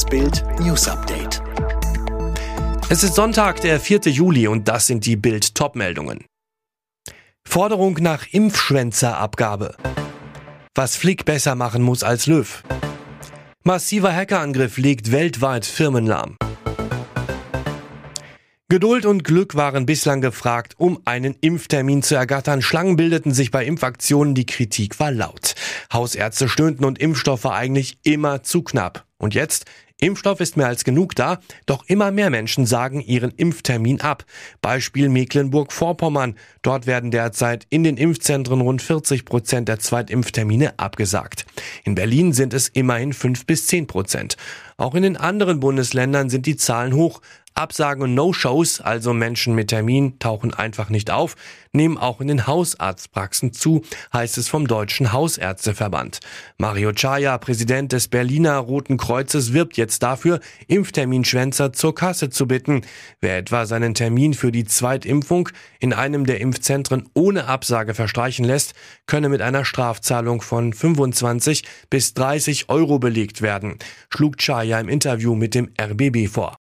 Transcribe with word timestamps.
Das 0.00 0.08
Bild 0.08 0.42
News 0.58 0.88
Update. 0.88 1.42
Es 2.88 3.02
ist 3.02 3.16
Sonntag, 3.16 3.60
der 3.60 3.78
4. 3.78 4.00
Juli 4.06 4.48
und 4.48 4.66
das 4.66 4.86
sind 4.86 5.04
die 5.04 5.16
Bild 5.16 5.54
Topmeldungen. 5.54 6.24
Forderung 7.46 7.98
nach 8.00 8.26
Impfschwänzerabgabe. 8.32 9.76
Was 10.74 10.96
Flick 10.96 11.26
besser 11.26 11.54
machen 11.54 11.82
muss 11.82 12.02
als 12.02 12.24
Löw. 12.24 12.62
Massiver 13.62 14.16
Hackerangriff 14.16 14.78
legt 14.78 15.12
weltweit 15.12 15.66
Firmen 15.66 16.06
lahm. 16.06 16.38
Geduld 18.70 19.04
und 19.04 19.24
Glück 19.24 19.56
waren 19.56 19.84
bislang 19.84 20.22
gefragt, 20.22 20.76
um 20.78 21.02
einen 21.04 21.34
Impftermin 21.42 22.02
zu 22.02 22.14
ergattern. 22.14 22.62
Schlangen 22.62 22.96
bildeten 22.96 23.34
sich 23.34 23.50
bei 23.50 23.66
Impfaktionen, 23.66 24.34
die 24.34 24.46
Kritik 24.46 24.98
war 24.98 25.10
laut. 25.10 25.56
Hausärzte 25.92 26.48
stöhnten 26.48 26.86
und 26.86 26.98
Impfstoff 26.98 27.44
war 27.44 27.54
eigentlich 27.54 27.98
immer 28.02 28.42
zu 28.42 28.62
knapp. 28.62 29.04
Und 29.18 29.34
jetzt? 29.34 29.66
Impfstoff 30.00 30.40
ist 30.40 30.56
mehr 30.56 30.66
als 30.66 30.84
genug 30.84 31.14
da, 31.14 31.40
doch 31.66 31.84
immer 31.86 32.10
mehr 32.10 32.30
Menschen 32.30 32.66
sagen 32.66 33.00
ihren 33.00 33.30
Impftermin 33.32 34.00
ab. 34.00 34.24
Beispiel 34.62 35.08
Mecklenburg-Vorpommern. 35.08 36.36
Dort 36.62 36.86
werden 36.86 37.10
derzeit 37.10 37.66
in 37.70 37.84
den 37.84 37.96
Impfzentren 37.96 38.60
rund 38.60 38.82
40 38.82 39.24
Prozent 39.24 39.68
der 39.68 39.78
Zweitimpftermine 39.78 40.78
abgesagt. 40.78 41.46
In 41.84 41.94
Berlin 41.94 42.32
sind 42.32 42.54
es 42.54 42.68
immerhin 42.68 43.12
5 43.12 43.46
bis 43.46 43.66
10 43.66 43.86
Prozent. 43.86 44.36
Auch 44.76 44.94
in 44.94 45.02
den 45.02 45.16
anderen 45.18 45.60
Bundesländern 45.60 46.30
sind 46.30 46.46
die 46.46 46.56
Zahlen 46.56 46.94
hoch. 46.94 47.20
Absagen 47.60 48.02
und 48.02 48.14
No-Shows, 48.14 48.80
also 48.80 49.12
Menschen 49.12 49.54
mit 49.54 49.68
Termin, 49.68 50.18
tauchen 50.18 50.54
einfach 50.54 50.88
nicht 50.88 51.10
auf, 51.10 51.36
nehmen 51.72 51.98
auch 51.98 52.22
in 52.22 52.28
den 52.28 52.46
Hausarztpraxen 52.46 53.52
zu, 53.52 53.82
heißt 54.14 54.38
es 54.38 54.48
vom 54.48 54.66
Deutschen 54.66 55.12
Hausärzteverband. 55.12 56.20
Mario 56.56 56.92
Chaya, 56.92 57.36
Präsident 57.36 57.92
des 57.92 58.08
Berliner 58.08 58.56
Roten 58.56 58.96
Kreuzes, 58.96 59.52
wirbt 59.52 59.76
jetzt 59.76 60.02
dafür, 60.02 60.40
Impfterminschwänzer 60.68 61.74
zur 61.74 61.94
Kasse 61.94 62.30
zu 62.30 62.48
bitten. 62.48 62.80
Wer 63.20 63.36
etwa 63.36 63.66
seinen 63.66 63.92
Termin 63.92 64.32
für 64.32 64.52
die 64.52 64.64
Zweitimpfung 64.64 65.50
in 65.80 65.92
einem 65.92 66.24
der 66.24 66.40
Impfzentren 66.40 67.10
ohne 67.12 67.44
Absage 67.44 67.92
verstreichen 67.92 68.46
lässt, 68.46 68.72
könne 69.06 69.28
mit 69.28 69.42
einer 69.42 69.66
Strafzahlung 69.66 70.40
von 70.40 70.72
25 70.72 71.64
bis 71.90 72.14
30 72.14 72.70
Euro 72.70 72.98
belegt 72.98 73.42
werden, 73.42 73.78
schlug 74.08 74.38
Chaya 74.38 74.80
im 74.80 74.88
Interview 74.88 75.34
mit 75.34 75.54
dem 75.54 75.70
RBB 75.78 76.26
vor. 76.26 76.59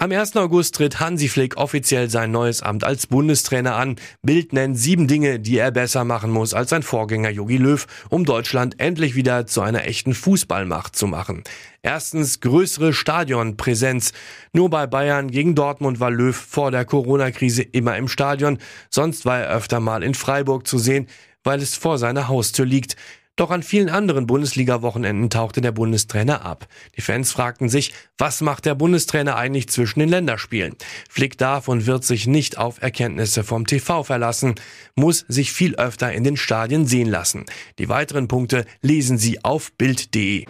Am 0.00 0.12
1. 0.12 0.36
August 0.36 0.76
tritt 0.76 1.00
Hansi 1.00 1.26
Flick 1.26 1.56
offiziell 1.56 2.08
sein 2.08 2.30
neues 2.30 2.62
Amt 2.62 2.84
als 2.84 3.08
Bundestrainer 3.08 3.74
an. 3.74 3.96
Bild 4.22 4.52
nennt 4.52 4.78
sieben 4.78 5.08
Dinge, 5.08 5.40
die 5.40 5.58
er 5.58 5.72
besser 5.72 6.04
machen 6.04 6.30
muss 6.30 6.54
als 6.54 6.70
sein 6.70 6.84
Vorgänger 6.84 7.30
Jogi 7.30 7.56
Löw, 7.56 7.84
um 8.08 8.24
Deutschland 8.24 8.78
endlich 8.78 9.16
wieder 9.16 9.48
zu 9.48 9.60
einer 9.60 9.86
echten 9.86 10.14
Fußballmacht 10.14 10.94
zu 10.94 11.08
machen. 11.08 11.42
Erstens 11.82 12.38
größere 12.38 12.92
Stadionpräsenz. 12.92 14.12
Nur 14.52 14.70
bei 14.70 14.86
Bayern 14.86 15.32
gegen 15.32 15.56
Dortmund 15.56 15.98
war 15.98 16.12
Löw 16.12 16.36
vor 16.36 16.70
der 16.70 16.84
Corona-Krise 16.84 17.62
immer 17.64 17.96
im 17.96 18.06
Stadion. 18.06 18.58
Sonst 18.90 19.24
war 19.24 19.40
er 19.40 19.50
öfter 19.50 19.80
mal 19.80 20.04
in 20.04 20.14
Freiburg 20.14 20.68
zu 20.68 20.78
sehen, 20.78 21.08
weil 21.42 21.60
es 21.60 21.74
vor 21.74 21.98
seiner 21.98 22.28
Haustür 22.28 22.66
liegt. 22.66 22.94
Doch 23.38 23.52
an 23.52 23.62
vielen 23.62 23.88
anderen 23.88 24.26
Bundesliga-Wochenenden 24.26 25.30
tauchte 25.30 25.60
der 25.60 25.70
Bundestrainer 25.70 26.44
ab. 26.44 26.66
Die 26.96 27.02
Fans 27.02 27.30
fragten 27.30 27.68
sich, 27.68 27.94
was 28.18 28.40
macht 28.40 28.66
der 28.66 28.74
Bundestrainer 28.74 29.36
eigentlich 29.36 29.68
zwischen 29.68 30.00
den 30.00 30.08
Länderspielen? 30.08 30.74
Flick 31.08 31.38
darf 31.38 31.68
und 31.68 31.86
wird 31.86 32.02
sich 32.02 32.26
nicht 32.26 32.58
auf 32.58 32.82
Erkenntnisse 32.82 33.44
vom 33.44 33.64
TV 33.64 34.02
verlassen, 34.02 34.56
muss 34.96 35.24
sich 35.28 35.52
viel 35.52 35.76
öfter 35.76 36.12
in 36.12 36.24
den 36.24 36.36
Stadien 36.36 36.84
sehen 36.84 37.08
lassen. 37.08 37.44
Die 37.78 37.88
weiteren 37.88 38.26
Punkte 38.26 38.66
lesen 38.82 39.18
Sie 39.18 39.44
auf 39.44 39.70
Bild.de. 39.70 40.44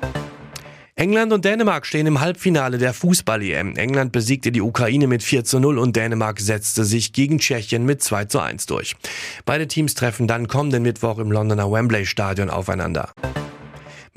England 0.99 1.33
und 1.33 1.45
Dänemark 1.45 1.87
stehen 1.87 2.09
im 2.09 2.21
Halbfinale 2.21 2.77
der 2.77 2.93
Fußball-EM. 2.93 3.77
England 3.77 4.11
besiegte 4.11 4.51
die 4.51 4.61
Ukraine 4.61 5.07
mit 5.07 5.23
4 5.23 5.45
zu 5.45 5.61
0 5.61 5.79
und 5.79 5.95
Dänemark 5.95 6.41
setzte 6.41 6.85
sich 6.85 7.13
gegen 7.13 7.39
Tschechien 7.39 7.87
mit 7.87 8.03
2 8.03 8.25
zu 8.25 8.41
1 8.41 8.67
durch. 8.67 8.97
Beide 9.45 9.69
Teams 9.69 9.95
treffen 9.95 10.27
dann 10.27 10.49
kommenden 10.49 10.83
Mittwoch 10.83 11.21
im 11.21 11.31
Londoner 11.31 11.71
Wembley 11.71 12.05
Stadion 12.05 12.51
aufeinander. 12.51 13.13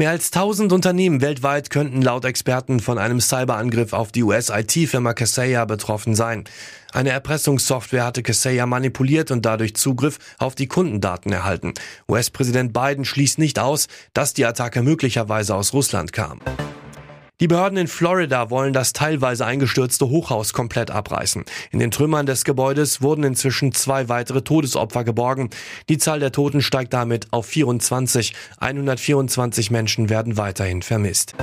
Mehr 0.02 0.10
als 0.10 0.32
1000 0.32 0.74
Unternehmen 0.74 1.22
weltweit 1.22 1.70
könnten 1.70 2.02
laut 2.02 2.26
Experten 2.26 2.80
von 2.80 2.98
einem 2.98 3.22
Cyberangriff 3.22 3.94
auf 3.94 4.12
die 4.12 4.24
US-IT-Firma 4.24 5.14
Kaseya 5.14 5.66
betroffen 5.66 6.16
sein. 6.16 6.46
Eine 6.92 7.12
Erpressungssoftware 7.12 8.04
hatte 8.04 8.24
Kaseya 8.24 8.66
manipuliert 8.66 9.30
und 9.30 9.46
dadurch 9.46 9.76
Zugriff 9.76 10.18
auf 10.40 10.56
die 10.56 10.66
Kundendaten 10.66 11.32
erhalten. 11.32 11.76
US-Präsident 12.10 12.74
Biden 12.74 13.06
schließt 13.06 13.38
nicht 13.38 13.60
aus, 13.60 13.90
dass 14.14 14.34
die 14.34 14.48
Attacke 14.48 14.82
möglicherweise 14.82 15.54
aus 15.54 15.72
Russland 15.72 16.14
kam. 16.14 16.40
Die 17.42 17.48
Behörden 17.48 17.80
in 17.80 17.88
Florida 17.88 18.52
wollen 18.52 18.72
das 18.72 18.94
teilweise 18.94 19.48
eingestürzte 19.48 20.08
Hochhaus 20.10 20.54
komplett 20.54 20.92
abreißen. 20.92 21.44
In 21.72 21.80
den 21.80 21.90
Trümmern 21.90 22.28
des 22.28 22.44
Gebäudes 22.44 23.02
wurden 23.02 23.24
inzwischen 23.24 23.72
zwei 23.72 24.10
weitere 24.10 24.44
Todesopfer 24.44 25.04
geborgen. 25.04 25.50
Die 25.90 25.98
Zahl 25.98 26.20
der 26.20 26.32
Toten 26.32 26.62
steigt 26.62 26.94
damit 26.94 27.34
auf 27.34 27.48
24. 27.48 28.36
124 28.60 29.72
Menschen 29.72 30.10
werden 30.10 30.38
weiterhin 30.38 30.84
vermisst. 30.84 31.34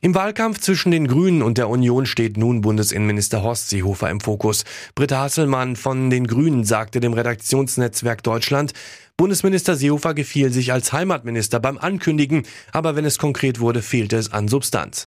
Im 0.00 0.14
Wahlkampf 0.14 0.60
zwischen 0.60 0.92
den 0.92 1.08
Grünen 1.08 1.42
und 1.42 1.58
der 1.58 1.68
Union 1.68 2.06
steht 2.06 2.36
nun 2.36 2.60
Bundesinnenminister 2.60 3.42
Horst 3.42 3.70
Seehofer 3.70 4.10
im 4.10 4.20
Fokus. 4.20 4.64
Britta 4.94 5.18
Hasselmann 5.18 5.74
von 5.74 6.10
den 6.10 6.28
Grünen 6.28 6.62
sagte 6.62 7.00
dem 7.00 7.12
Redaktionsnetzwerk 7.12 8.22
Deutschland, 8.22 8.72
Bundesminister 9.16 9.74
Seehofer 9.74 10.14
gefiel 10.14 10.52
sich 10.52 10.72
als 10.72 10.92
Heimatminister 10.92 11.58
beim 11.58 11.76
Ankündigen, 11.76 12.44
aber 12.70 12.94
wenn 12.94 13.04
es 13.04 13.18
konkret 13.18 13.58
wurde, 13.58 13.82
fehlte 13.82 14.16
es 14.16 14.32
an 14.32 14.46
Substanz. 14.46 15.07